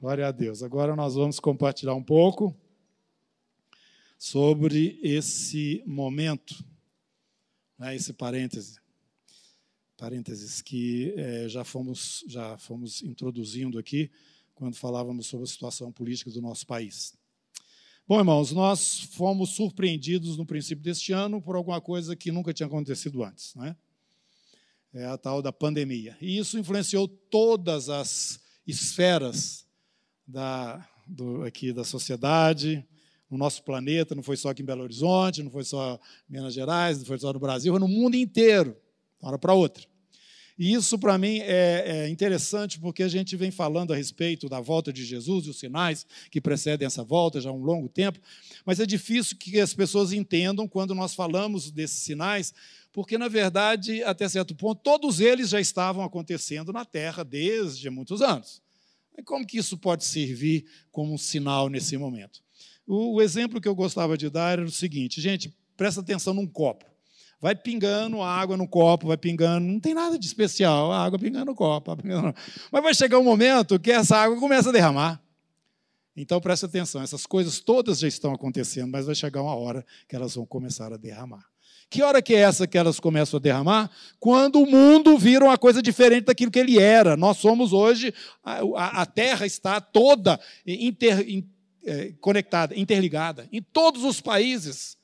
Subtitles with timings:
[0.00, 0.62] Glória a Deus.
[0.62, 2.56] Agora nós vamos compartilhar um pouco
[4.18, 6.64] sobre esse momento,
[7.78, 8.80] né, esse parêntese,
[9.98, 14.10] parênteses que é, já, fomos, já fomos introduzindo aqui
[14.54, 17.14] quando falávamos sobre a situação política do nosso país.
[18.08, 22.66] Bom, irmãos, nós fomos surpreendidos no princípio deste ano por alguma coisa que nunca tinha
[22.66, 23.76] acontecido antes, né?
[24.94, 26.16] É a tal da pandemia.
[26.22, 29.68] E isso influenciou todas as esferas
[30.30, 32.86] da, do, aqui da sociedade,
[33.30, 36.54] no nosso planeta, não foi só aqui em Belo Horizonte, não foi só em Minas
[36.54, 39.84] Gerais, não foi só no Brasil, foi no mundo inteiro, de uma hora para outra.
[40.58, 44.60] E isso, para mim, é, é, interessante porque a gente vem falando a respeito da
[44.60, 48.20] volta de Jesus e os sinais que precedem essa volta já há um longo tempo,
[48.66, 52.52] mas é difícil que as pessoas entendam quando nós falamos desses sinais,
[52.92, 58.20] porque, na verdade, até certo ponto, todos eles já estavam acontecendo na Terra desde muitos
[58.20, 58.60] anos.
[59.22, 62.40] Como que isso pode servir como um sinal nesse momento?
[62.86, 66.46] O, o exemplo que eu gostava de dar era o seguinte, gente, presta atenção num
[66.46, 66.84] copo.
[67.40, 71.46] Vai pingando água no copo, vai pingando, não tem nada de especial, a água pingando
[71.46, 71.96] no copo.
[71.96, 72.34] Pingando...
[72.70, 75.22] Mas vai chegar um momento que essa água começa a derramar.
[76.14, 80.14] Então presta atenção, essas coisas todas já estão acontecendo, mas vai chegar uma hora que
[80.14, 81.49] elas vão começar a derramar.
[81.90, 83.90] Que hora que é essa que elas começam a derramar?
[84.20, 87.16] Quando o mundo vira uma coisa diferente daquilo que ele era.
[87.16, 91.44] Nós somos hoje, a, a Terra está toda inter, in,
[91.84, 94.96] é, conectada, interligada, em todos os países.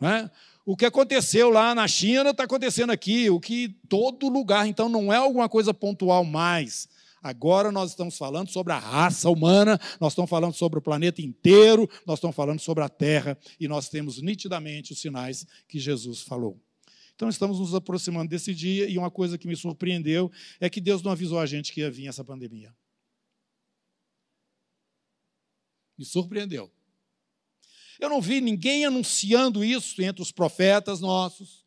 [0.00, 0.28] Né?
[0.66, 5.12] O que aconteceu lá na China está acontecendo aqui, o que todo lugar, então não
[5.12, 6.88] é alguma coisa pontual mais.
[7.22, 11.88] Agora nós estamos falando sobre a raça humana, nós estamos falando sobre o planeta inteiro,
[12.04, 16.60] nós estamos falando sobre a Terra e nós temos nitidamente os sinais que Jesus falou.
[17.14, 21.02] Então estamos nos aproximando desse dia e uma coisa que me surpreendeu é que Deus
[21.02, 22.74] não avisou a gente que ia vir essa pandemia.
[25.96, 26.72] Me surpreendeu.
[28.00, 31.61] Eu não vi ninguém anunciando isso entre os profetas nossos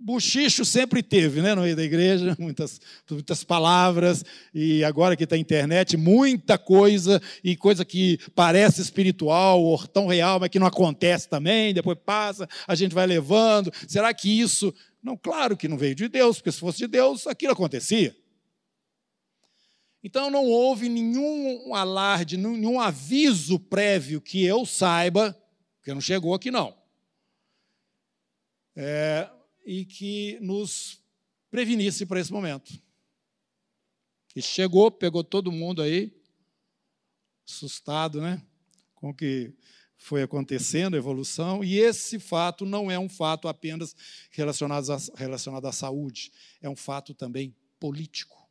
[0.00, 5.36] buchicho sempre teve, né, no meio da igreja, muitas, muitas palavras, e agora que está
[5.36, 10.66] a internet, muita coisa, e coisa que parece espiritual ou tão real, mas que não
[10.66, 13.72] acontece também, depois passa, a gente vai levando.
[13.86, 14.74] Será que isso.
[15.02, 18.16] Não, claro que não veio de Deus, porque se fosse de Deus, aquilo acontecia.
[20.02, 25.36] Então não houve nenhum alarde, nenhum aviso prévio que eu saiba,
[25.76, 26.76] porque não chegou aqui não.
[28.76, 29.28] É,
[29.70, 30.98] e que nos
[31.50, 32.72] prevenisse para esse momento.
[34.34, 36.10] E chegou, pegou todo mundo aí,
[37.46, 38.42] assustado, né?
[38.94, 39.52] Com o que
[39.94, 43.94] foi acontecendo, a evolução, e esse fato não é um fato apenas
[44.30, 48.48] relacionado relacionado à saúde, é um fato também político.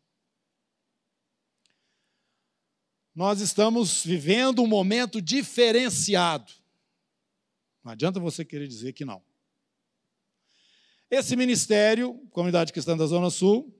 [3.16, 6.54] Nós estamos vivendo um momento diferenciado.
[7.84, 9.26] Não adianta você querer dizer que não.
[11.10, 13.74] Esse ministério, Comunidade Cristã da Zona Sul,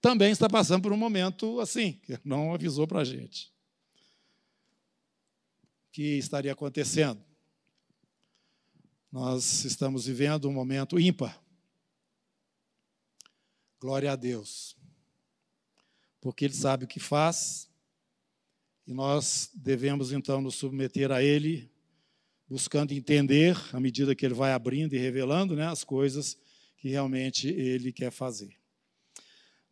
[0.00, 3.54] também está passando por um momento assim, que não avisou para a gente
[5.94, 7.24] que estaria acontecendo.
[9.12, 11.40] Nós estamos vivendo um momento ímpar.
[13.80, 14.76] Glória a Deus.
[16.20, 17.70] Porque Ele sabe o que faz
[18.84, 21.72] e nós devemos então nos submeter a Ele
[22.54, 26.38] buscando entender, à medida que ele vai abrindo e revelando né, as coisas
[26.78, 28.54] que realmente ele quer fazer.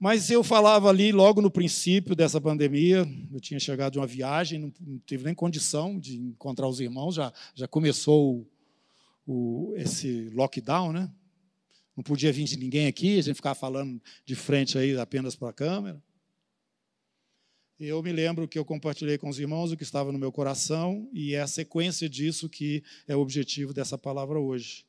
[0.00, 4.58] Mas eu falava ali logo no princípio dessa pandemia, eu tinha chegado de uma viagem,
[4.58, 8.44] não, tive nem condição de encontrar os irmãos, já, já começou
[9.28, 11.08] o, o, esse lockdown, né?
[11.96, 15.50] Não podia vir de ninguém aqui, a gente ficava falando de frente aí apenas para
[15.50, 16.02] a câmera.
[17.80, 21.08] Eu me lembro que eu compartilhei com os irmãos o que estava no meu coração
[21.12, 24.84] e é a sequência disso que é o objetivo dessa palavra hoje.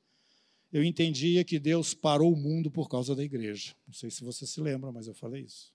[0.72, 3.76] Eu entendia que Deus parou o mundo por causa da igreja.
[3.88, 5.74] Não sei se você se lembra, mas eu falei isso.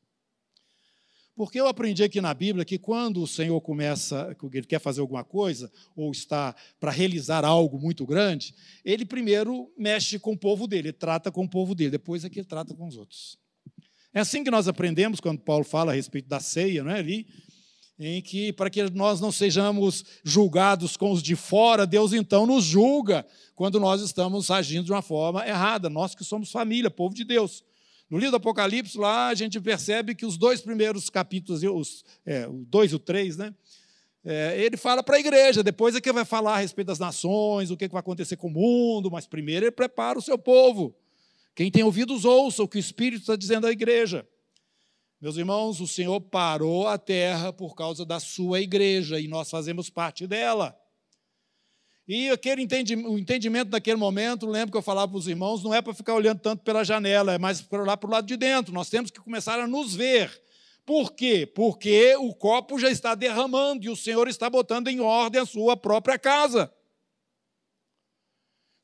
[1.35, 5.23] Porque eu aprendi aqui na Bíblia que quando o Senhor começa, ele quer fazer alguma
[5.23, 8.53] coisa, ou está para realizar algo muito grande,
[8.85, 12.29] ele primeiro mexe com o povo dele, ele trata com o povo dele, depois é
[12.29, 13.39] que ele trata com os outros.
[14.19, 17.25] É assim que nós aprendemos quando Paulo fala a respeito da ceia, não é ali?
[17.97, 22.65] Em que, para que nós não sejamos julgados com os de fora, Deus então nos
[22.65, 23.25] julga
[23.55, 27.63] quando nós estamos agindo de uma forma errada, nós que somos família, povo de Deus.
[28.11, 32.49] No livro do Apocalipse, lá a gente percebe que os dois primeiros capítulos, os, é,
[32.49, 33.55] o 2 e o 3, né?
[34.25, 37.71] É, ele fala para a igreja, depois é que vai falar a respeito das nações,
[37.71, 40.93] o que vai acontecer com o mundo, mas primeiro ele prepara o seu povo.
[41.59, 44.25] Quem tem ouvidos, ouça o que o Espírito está dizendo à igreja.
[45.21, 49.91] Meus irmãos, o Senhor parou a terra por causa da sua igreja e nós fazemos
[49.91, 50.81] parte dela.
[52.07, 55.75] E aquele entendimento, o entendimento daquele momento, lembro que eu falava para os irmãos, não
[55.75, 58.37] é para ficar olhando tanto pela janela, é mais para olhar para o lado de
[58.37, 58.73] dentro.
[58.73, 60.31] Nós temos que começar a nos ver.
[60.87, 61.45] Por quê?
[61.45, 65.77] Porque o copo já está derramando e o Senhor está botando em ordem a sua
[65.77, 66.73] própria casa.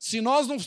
[0.07, 0.57] Se nós não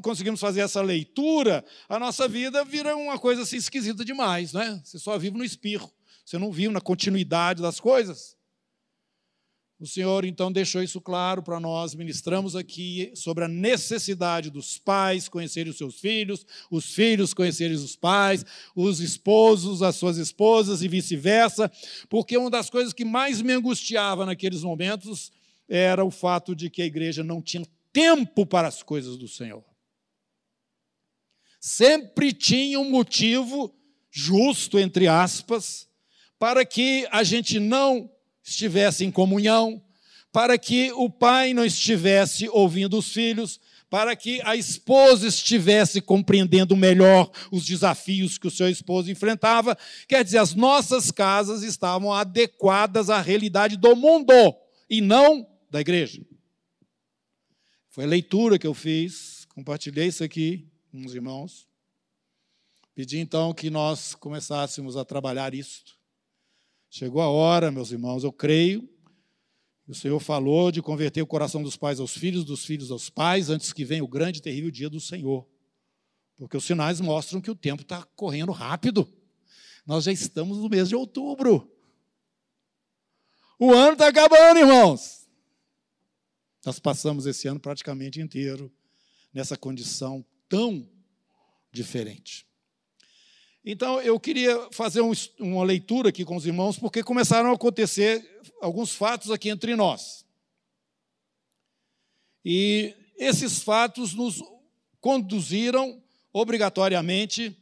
[0.00, 4.82] conseguimos fazer essa leitura, a nossa vida vira uma coisa assim esquisita demais, né?
[4.82, 5.88] Você só vive no espirro,
[6.24, 8.36] você não vive na continuidade das coisas.
[9.78, 15.28] O Senhor então deixou isso claro para nós, ministramos aqui sobre a necessidade dos pais
[15.28, 20.88] conhecerem os seus filhos, os filhos conhecerem os pais, os esposos, as suas esposas e
[20.88, 21.70] vice-versa,
[22.08, 25.30] porque uma das coisas que mais me angustiava naqueles momentos
[25.68, 29.64] era o fato de que a igreja não tinha tempo para as coisas do Senhor.
[31.60, 33.74] Sempre tinha um motivo
[34.10, 35.88] justo, entre aspas,
[36.38, 38.10] para que a gente não
[38.42, 39.82] estivesse em comunhão,
[40.32, 46.76] para que o pai não estivesse ouvindo os filhos, para que a esposa estivesse compreendendo
[46.76, 49.76] melhor os desafios que o seu esposo enfrentava.
[50.06, 54.32] Quer dizer, as nossas casas estavam adequadas à realidade do mundo
[54.90, 56.20] e não da igreja.
[57.98, 61.66] Foi a leitura que eu fiz, compartilhei isso aqui com os irmãos.
[62.94, 65.98] Pedi então que nós começássemos a trabalhar isto.
[66.88, 68.88] Chegou a hora, meus irmãos, eu creio.
[69.88, 73.50] O Senhor falou de converter o coração dos pais aos filhos, dos filhos aos pais,
[73.50, 75.44] antes que venha o grande e terrível dia do Senhor.
[76.36, 79.12] Porque os sinais mostram que o tempo está correndo rápido.
[79.84, 81.68] Nós já estamos no mês de outubro.
[83.58, 85.17] O ano está acabando, irmãos.
[86.68, 88.70] Nós passamos esse ano praticamente inteiro
[89.32, 90.86] nessa condição tão
[91.72, 92.46] diferente.
[93.64, 95.10] Então, eu queria fazer um,
[95.40, 98.22] uma leitura aqui com os irmãos, porque começaram a acontecer
[98.60, 100.26] alguns fatos aqui entre nós.
[102.44, 104.42] E esses fatos nos
[105.00, 106.02] conduziram
[106.34, 107.56] obrigatoriamente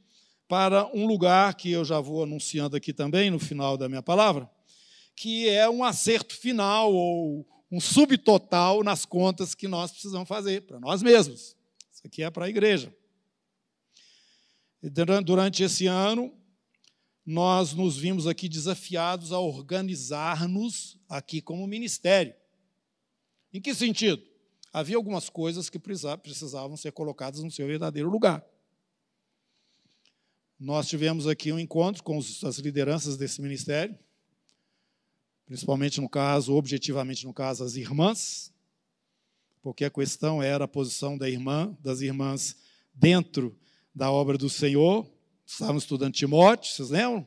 [0.49, 4.50] para um lugar que eu já vou anunciando aqui também no final da minha palavra,
[5.14, 10.78] que é um acerto final ou um subtotal nas contas que nós precisamos fazer para
[10.78, 11.56] nós mesmos.
[11.92, 12.94] Isso aqui é para a igreja.
[15.24, 16.32] Durante esse ano,
[17.24, 22.34] nós nos vimos aqui desafiados a organizar-nos aqui como ministério.
[23.52, 24.22] Em que sentido?
[24.72, 28.44] Havia algumas coisas que precisavam ser colocadas no seu verdadeiro lugar.
[30.58, 33.98] Nós tivemos aqui um encontro com as lideranças desse ministério
[35.46, 38.52] principalmente no caso, objetivamente no caso, as irmãs,
[39.62, 42.56] porque a questão era a posição da irmã, das irmãs
[42.93, 43.56] dentro
[43.94, 45.08] da obra do Senhor.
[45.46, 47.26] Estávamos estudando Timóteo, vocês lembram?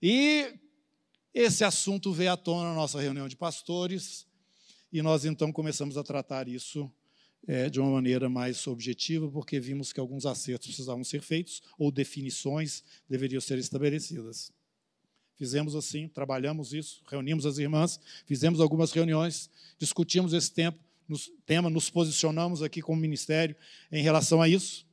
[0.00, 0.54] E
[1.34, 4.26] esse assunto veio à tona na nossa reunião de pastores,
[4.92, 6.90] e nós então começamos a tratar isso
[7.46, 11.90] é, de uma maneira mais objetiva, porque vimos que alguns acertos precisavam ser feitos ou
[11.90, 14.52] definições deveriam ser estabelecidas.
[15.38, 19.48] Fizemos assim, trabalhamos isso, reunimos as irmãs, fizemos algumas reuniões,
[19.78, 23.54] discutimos esse tempo, nos, tema, nos posicionamos aqui como ministério
[23.90, 24.84] em relação a isso.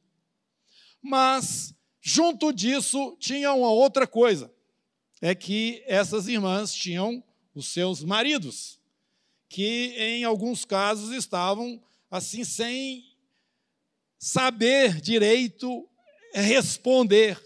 [1.01, 4.53] Mas, junto disso, tinha uma outra coisa:
[5.19, 7.23] é que essas irmãs tinham
[7.55, 8.79] os seus maridos,
[9.49, 13.03] que em alguns casos estavam assim, sem
[14.19, 15.89] saber direito
[16.33, 17.41] responder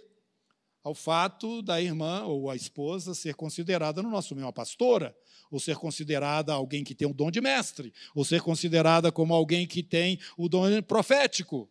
[0.83, 5.15] ao fato da irmã ou a esposa ser considerada no nosso meio uma pastora,
[5.51, 9.67] ou ser considerada alguém que tem o dom de mestre, ou ser considerada como alguém
[9.67, 11.69] que tem o dom profético.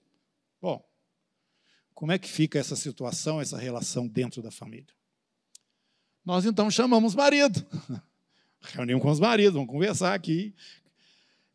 [0.61, 0.85] Bom,
[1.95, 4.95] como é que fica essa situação, essa relação dentro da família?
[6.25, 7.65] Nós então chamamos marido,
[8.61, 10.55] reunimos com os maridos, vamos conversar aqui,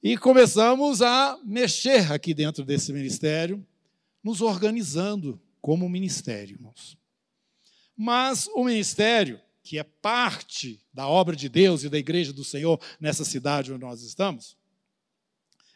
[0.01, 3.65] e começamos a mexer aqui dentro desse ministério,
[4.24, 6.98] nos organizando como ministério, irmãos.
[7.95, 12.79] Mas o ministério, que é parte da obra de Deus e da igreja do Senhor
[13.00, 14.57] nessa cidade onde nós estamos,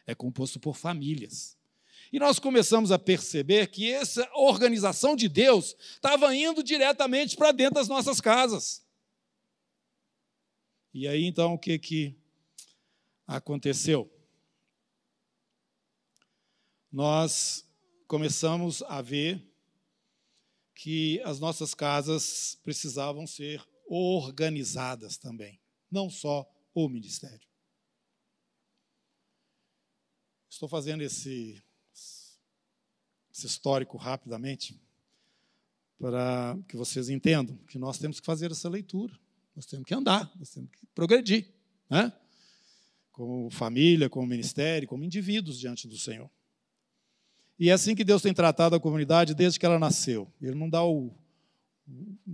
[0.06, 1.56] é composto por famílias.
[2.12, 7.74] E nós começamos a perceber que essa organização de Deus estava indo diretamente para dentro
[7.74, 8.82] das nossas casas.
[10.92, 12.16] E aí então o que, que
[13.26, 14.10] aconteceu?
[16.90, 17.66] Nós
[18.06, 19.47] começamos a ver
[20.78, 27.48] que as nossas casas precisavam ser organizadas também, não só o ministério.
[30.48, 31.60] Estou fazendo esse,
[31.92, 34.80] esse histórico rapidamente,
[35.98, 39.18] para que vocês entendam que nós temos que fazer essa leitura,
[39.56, 41.52] nós temos que andar, nós temos que progredir,
[41.90, 42.12] né?
[43.10, 46.30] como família, como ministério, como indivíduos diante do Senhor.
[47.58, 50.32] E é assim que Deus tem tratado a comunidade desde que ela nasceu.
[50.40, 51.12] Ele não dá o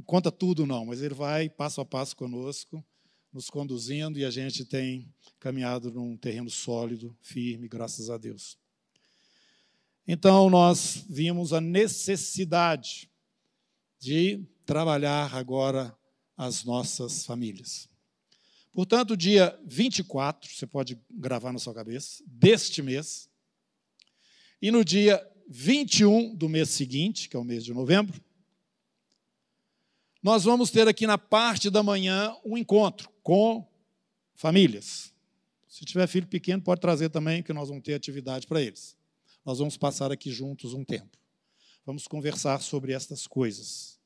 [0.05, 2.85] conta tudo não, mas ele vai passo a passo conosco,
[3.33, 8.59] nos conduzindo e a gente tem caminhado num terreno sólido, firme, graças a Deus.
[10.07, 13.09] Então nós vimos a necessidade
[13.99, 15.97] de trabalhar agora
[16.37, 17.89] as nossas famílias.
[18.73, 23.31] Portanto, dia 24, você pode gravar na sua cabeça, deste mês,
[24.65, 28.19] e no dia 21 do mês seguinte, que é o mês de novembro,
[30.23, 33.71] nós vamos ter aqui na parte da manhã um encontro com
[34.35, 35.13] famílias.
[35.69, 38.97] Se tiver filho pequeno, pode trazer também, que nós vamos ter atividade para eles.
[39.45, 41.19] Nós vamos passar aqui juntos um tempo.
[41.85, 44.01] Vamos conversar sobre estas coisas.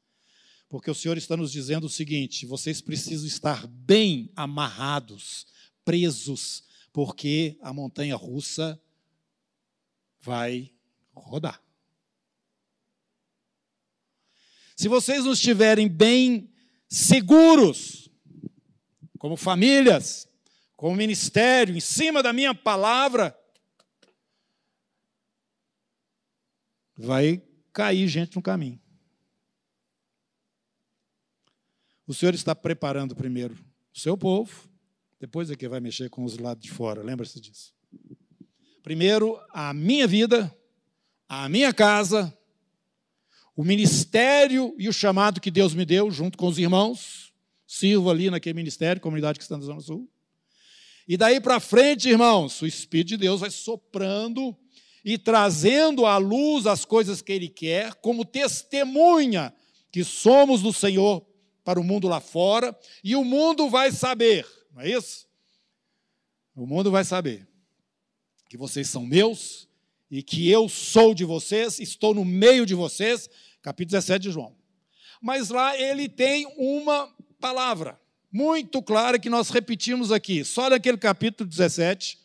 [0.68, 5.46] Porque o Senhor está nos dizendo o seguinte: vocês precisam estar bem amarrados,
[5.84, 8.76] presos, porque a montanha russa
[10.20, 10.72] vai
[11.14, 11.62] rodar.
[14.76, 16.52] Se vocês não estiverem bem
[16.88, 18.08] seguros,
[19.18, 20.28] como famílias,
[20.76, 23.36] como ministério, em cima da minha palavra,
[26.96, 28.80] vai cair gente no caminho.
[32.06, 33.54] O Senhor está preparando primeiro
[33.92, 34.68] o seu povo,
[35.20, 37.74] depois é que vai mexer com os lados de fora, lembra-se disso.
[38.82, 40.54] Primeiro, a minha vida,
[41.28, 42.36] a minha casa,
[43.56, 47.32] o ministério e o chamado que Deus me deu, junto com os irmãos.
[47.66, 50.08] Sirvo ali naquele ministério, comunidade que está na Zona Sul.
[51.06, 54.56] E daí para frente, irmãos, o Espírito de Deus vai soprando
[55.04, 59.52] e trazendo à luz as coisas que Ele quer, como testemunha
[59.90, 61.26] que somos do Senhor
[61.64, 65.26] para o mundo lá fora, e o mundo vai saber, não é isso?
[66.54, 67.47] O mundo vai saber
[68.48, 69.68] que vocês são meus
[70.10, 73.28] e que eu sou de vocês, estou no meio de vocês,
[73.60, 74.56] capítulo 17 de João.
[75.20, 78.00] Mas lá ele tem uma palavra
[78.32, 82.18] muito clara que nós repetimos aqui, só naquele capítulo 17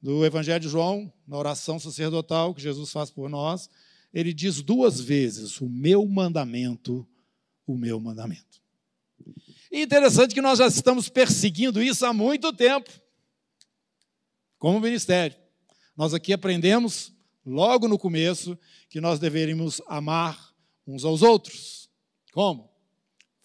[0.00, 3.68] do Evangelho de João, na oração sacerdotal que Jesus faz por nós,
[4.12, 7.06] ele diz duas vezes: o meu mandamento,
[7.66, 8.62] o meu mandamento.
[9.70, 12.90] E interessante que nós já estamos perseguindo isso há muito tempo,
[14.58, 15.36] como ministério.
[15.96, 17.10] Nós aqui aprendemos,
[17.44, 18.58] logo no começo,
[18.90, 20.54] que nós deveríamos amar
[20.86, 21.88] uns aos outros.
[22.32, 22.70] Como?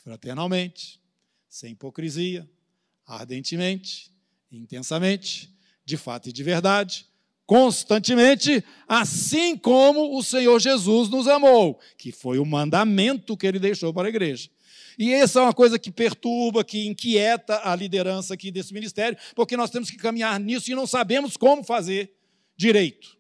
[0.04, 1.00] Fraternalmente,
[1.48, 2.50] sem hipocrisia,
[3.06, 4.12] ardentemente,
[4.52, 5.50] intensamente,
[5.86, 7.08] de fato e de verdade,
[7.46, 13.94] constantemente, assim como o Senhor Jesus nos amou, que foi o mandamento que ele deixou
[13.94, 14.50] para a igreja.
[15.00, 19.56] E essa é uma coisa que perturba, que inquieta a liderança aqui desse ministério, porque
[19.56, 22.14] nós temos que caminhar nisso e não sabemos como fazer
[22.62, 23.18] direito.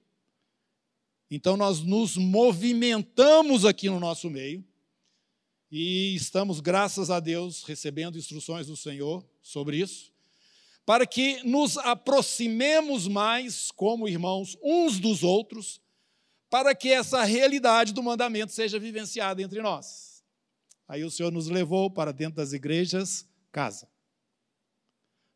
[1.29, 4.63] Então nós nos movimentamos aqui no nosso meio
[5.71, 10.11] e estamos, graças a Deus, recebendo instruções do Senhor sobre isso,
[10.85, 15.81] para que nos aproximemos mais como irmãos uns dos outros,
[16.47, 20.23] para que essa realidade do mandamento seja vivenciada entre nós.
[20.87, 23.89] Aí o Senhor nos levou para dentro das igrejas, casa.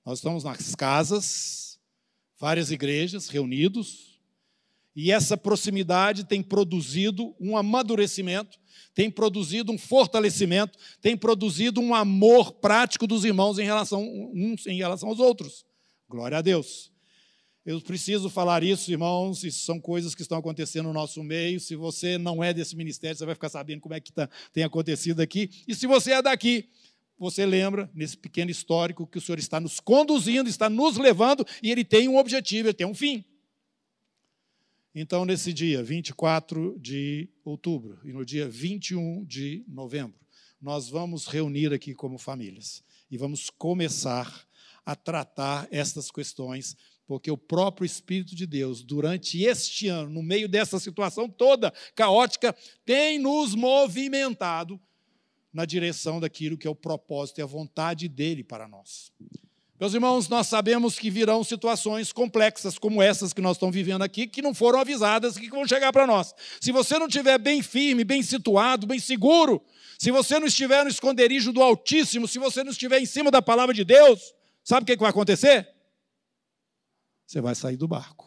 [0.06, 1.65] Nós estamos nas casas,
[2.38, 4.16] várias igrejas reunidos,
[4.96, 8.58] e essa proximidade tem produzido um amadurecimento,
[8.94, 14.02] tem produzido um fortalecimento, tem produzido um amor prático dos irmãos em relação
[14.34, 15.66] uns em relação aos outros.
[16.10, 16.92] Glória a Deus.
[17.66, 21.60] Eu preciso falar isso, irmãos, isso são coisas que estão acontecendo no nosso meio.
[21.60, 24.64] Se você não é desse ministério, você vai ficar sabendo como é que tá, tem
[24.64, 25.50] acontecido aqui.
[25.68, 26.70] E se você é daqui,
[27.18, 31.72] você lembra, nesse pequeno histórico, que o Senhor está nos conduzindo, está nos levando e
[31.72, 33.24] ele tem um objetivo, ele tem um fim.
[34.94, 40.20] Então, nesse dia 24 de outubro e no dia 21 de novembro,
[40.62, 44.48] nós vamos reunir aqui como famílias e vamos começar
[44.86, 50.48] a tratar estas questões, porque o próprio Espírito de Deus, durante este ano, no meio
[50.48, 52.56] dessa situação toda caótica,
[52.86, 54.80] tem nos movimentado
[55.56, 59.10] na direção daquilo que é o propósito e a vontade dele para nós.
[59.80, 64.28] Meus irmãos, nós sabemos que virão situações complexas como essas que nós estamos vivendo aqui,
[64.28, 66.36] que não foram avisadas, que vão chegar para nós.
[66.60, 69.64] Se você não estiver bem firme, bem situado, bem seguro,
[69.98, 73.42] se você não estiver no esconderijo do Altíssimo, se você não estiver em cima da
[73.42, 75.70] palavra de Deus, sabe o que vai acontecer?
[77.26, 78.25] Você vai sair do barco.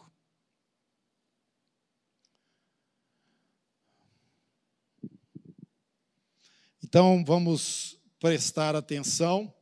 [6.89, 9.53] Então, vamos prestar atenção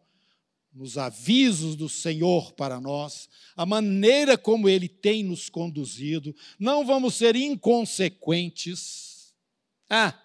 [0.71, 7.15] nos avisos do Senhor para nós, a maneira como Ele tem nos conduzido, não vamos
[7.15, 9.35] ser inconsequentes.
[9.89, 10.17] Ah,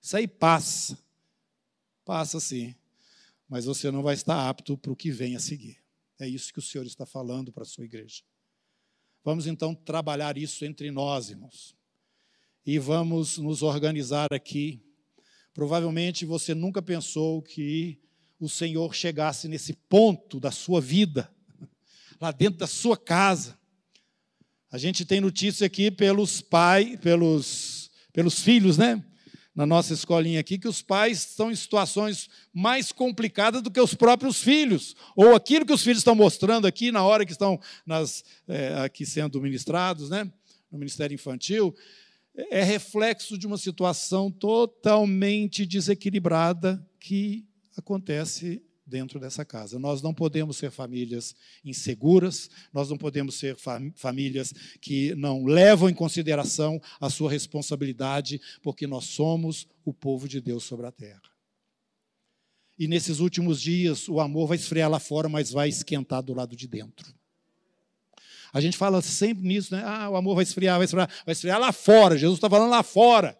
[0.00, 0.96] isso aí passa,
[2.04, 2.76] passa sim,
[3.48, 5.82] mas você não vai estar apto para o que vem a seguir.
[6.16, 8.22] É isso que o Senhor está falando para a sua igreja.
[9.24, 11.74] Vamos então trabalhar isso entre nós, irmãos,
[12.64, 14.85] e vamos nos organizar aqui.
[15.56, 17.98] Provavelmente você nunca pensou que
[18.38, 21.32] o Senhor chegasse nesse ponto da sua vida,
[22.20, 23.58] lá dentro da sua casa.
[24.70, 29.02] A gente tem notícia aqui pelos pais, pelos, pelos filhos, né?
[29.54, 33.94] Na nossa escolinha aqui, que os pais estão em situações mais complicadas do que os
[33.94, 34.94] próprios filhos.
[35.16, 39.06] Ou aquilo que os filhos estão mostrando aqui na hora que estão nas, é, aqui
[39.06, 40.30] sendo ministrados, né?
[40.70, 41.74] No Ministério Infantil,
[42.36, 49.78] é reflexo de uma situação totalmente desequilibrada que acontece dentro dessa casa.
[49.78, 53.56] Nós não podemos ser famílias inseguras, nós não podemos ser
[53.96, 60.40] famílias que não levam em consideração a sua responsabilidade, porque nós somos o povo de
[60.40, 61.22] Deus sobre a terra.
[62.78, 66.54] E nesses últimos dias, o amor vai esfriar lá fora, mas vai esquentar do lado
[66.54, 67.14] de dentro.
[68.52, 69.82] A gente fala sempre nisso, né?
[69.84, 72.16] Ah, o amor vai esfriar, vai esfriar, vai esfriar lá fora.
[72.16, 73.38] Jesus está falando lá fora.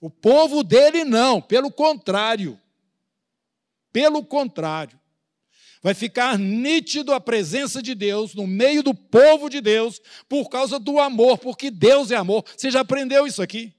[0.00, 2.58] O povo dele não, pelo contrário.
[3.92, 4.98] Pelo contrário,
[5.82, 10.78] vai ficar nítido a presença de Deus no meio do povo de Deus por causa
[10.78, 12.44] do amor, porque Deus é amor.
[12.56, 13.74] Você já aprendeu isso aqui?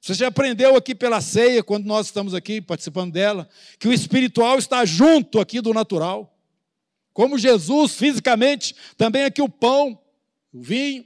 [0.00, 3.46] Você já aprendeu aqui pela ceia, quando nós estamos aqui participando dela,
[3.78, 6.39] que o espiritual está junto aqui do natural.
[7.12, 10.00] Como Jesus, fisicamente, também aqui o pão,
[10.52, 11.04] o vinho.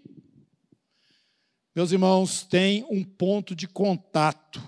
[1.75, 4.63] Meus irmãos, tem um ponto de contato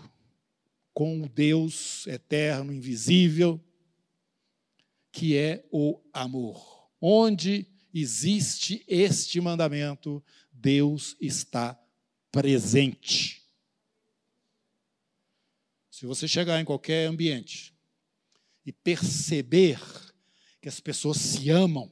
[0.92, 3.60] com o Deus eterno, invisível,
[5.12, 6.90] que é o amor.
[7.00, 11.78] Onde existe este mandamento, Deus está
[12.32, 13.42] presente.
[15.90, 17.75] Se você chegar em qualquer ambiente
[18.64, 19.78] e perceber
[20.66, 21.88] que as pessoas se amam,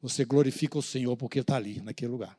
[0.00, 2.34] você glorifica o Senhor porque está ali, naquele lugar.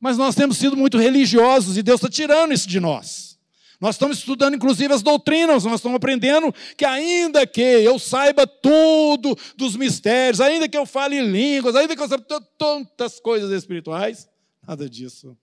[0.00, 3.38] Mas nós temos sido muito religiosos e Deus está tirando isso de nós.
[3.80, 9.38] Nós estamos estudando, inclusive, as doutrinas, nós estamos aprendendo que, ainda que eu saiba tudo
[9.56, 12.24] dos mistérios, ainda que eu fale línguas, ainda que eu saiba
[12.58, 14.28] tantas coisas espirituais,
[14.66, 15.38] nada disso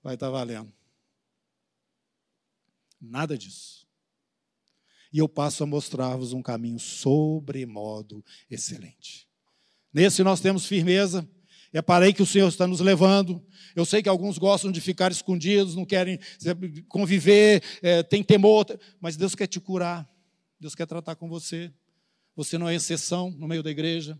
[0.00, 0.72] vai estar valendo.
[3.00, 3.77] Nada disso.
[5.12, 9.26] E eu passo a mostrar-vos um caminho sobremodo excelente.
[9.92, 11.28] Nesse nós temos firmeza,
[11.72, 13.44] é para que o Senhor está nos levando.
[13.74, 16.18] Eu sei que alguns gostam de ficar escondidos, não querem
[16.88, 18.66] conviver, é, tem temor,
[19.00, 20.08] mas Deus quer te curar,
[20.60, 21.72] Deus quer tratar com você.
[22.34, 24.18] Você não é exceção no meio da igreja.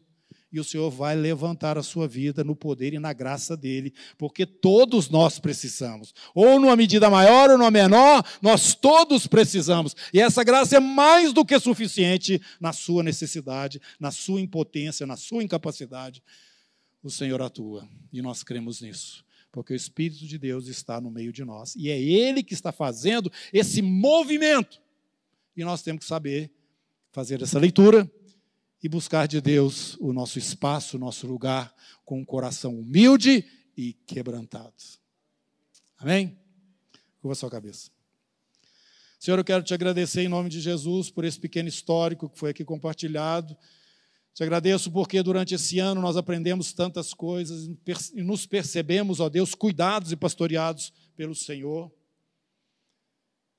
[0.51, 4.47] E o Senhor vai levantar a sua vida no poder e na graça dele, porque
[4.47, 9.95] todos nós precisamos, ou numa medida maior ou numa menor, nós todos precisamos.
[10.13, 15.17] E essa graça é mais do que suficiente na sua necessidade, na sua impotência, na
[15.17, 16.23] sua incapacidade
[17.03, 17.89] o Senhor atua.
[18.13, 19.25] E nós cremos nisso.
[19.51, 21.75] Porque o Espírito de Deus está no meio de nós.
[21.77, 24.81] E é Ele que está fazendo esse movimento.
[25.57, 26.51] E nós temos que saber
[27.11, 28.11] fazer essa leitura
[28.83, 33.45] e buscar de Deus o nosso espaço, o nosso lugar, com um coração humilde
[33.77, 34.75] e quebrantado.
[35.99, 36.38] Amém?
[37.21, 37.91] Curva sua cabeça.
[39.19, 42.51] Senhor, eu quero te agradecer em nome de Jesus por esse pequeno histórico que foi
[42.51, 43.57] aqui compartilhado.
[44.33, 47.69] Te agradeço porque durante esse ano nós aprendemos tantas coisas
[48.14, 51.93] e nos percebemos, ó Deus, cuidados e pastoreados pelo Senhor.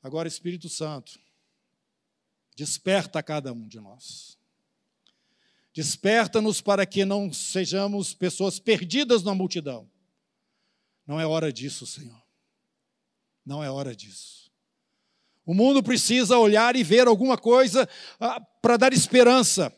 [0.01, 1.19] Agora, Espírito Santo,
[2.55, 4.38] desperta a cada um de nós.
[5.79, 9.89] Desperta-nos para que não sejamos pessoas perdidas na multidão.
[11.07, 12.21] Não é hora disso, Senhor.
[13.45, 14.51] Não é hora disso.
[15.45, 17.87] O mundo precisa olhar e ver alguma coisa
[18.19, 19.73] ah, para dar esperança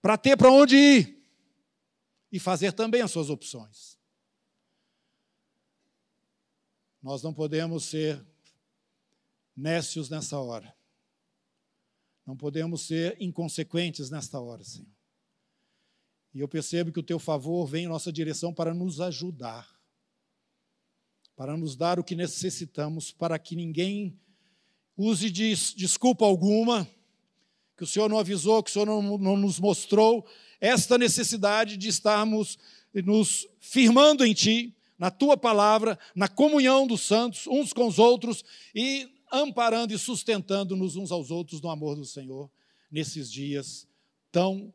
[0.00, 1.26] para ter para onde ir
[2.30, 3.98] e fazer também as suas opções.
[7.02, 8.24] Nós não podemos ser
[9.56, 10.72] nécios nessa hora.
[12.26, 14.88] Não podemos ser inconsequentes nesta hora, Senhor.
[16.34, 19.68] E eu percebo que o teu favor vem em nossa direção para nos ajudar,
[21.36, 24.18] para nos dar o que necessitamos, para que ninguém
[24.96, 26.88] use de desculpa alguma
[27.76, 30.26] que o Senhor não avisou, que o Senhor não, não nos mostrou
[30.60, 32.58] esta necessidade de estarmos
[32.94, 38.44] nos firmando em Ti, na tua palavra, na comunhão dos santos, uns com os outros
[38.74, 42.50] e amparando e sustentando-nos uns aos outros no amor do Senhor,
[42.90, 43.86] nesses dias
[44.30, 44.72] tão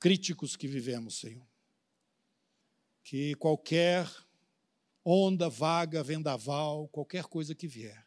[0.00, 1.46] críticos que vivemos, Senhor.
[3.04, 4.08] Que qualquer
[5.04, 8.06] onda, vaga, vendaval, qualquer coisa que vier,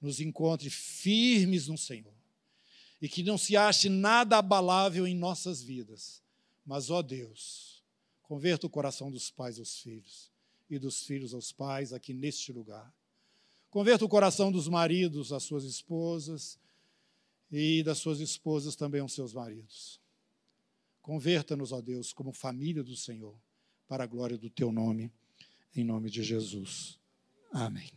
[0.00, 2.14] nos encontre firmes no Senhor
[3.00, 6.22] e que não se ache nada abalável em nossas vidas.
[6.64, 7.82] Mas, ó Deus,
[8.22, 10.30] converta o coração dos pais aos filhos
[10.70, 12.94] e dos filhos aos pais aqui neste lugar.
[13.72, 16.58] Converta o coração dos maridos às suas esposas
[17.50, 19.98] e das suas esposas também aos seus maridos.
[21.00, 23.34] Converta-nos, ó Deus, como família do Senhor,
[23.88, 25.10] para a glória do teu nome,
[25.74, 26.98] em nome de Jesus.
[27.50, 27.90] Amém.